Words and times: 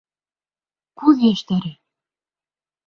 Күҙ 1.03 1.21
йәштәре! 1.29 1.73